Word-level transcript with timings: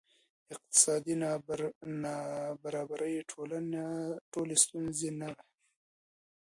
اقتصادي 0.53 1.15
نابرابري 2.03 3.15
ټولې 4.31 4.55
ستونزې 4.63 5.09
نه 5.19 5.27
وه. 5.35 5.43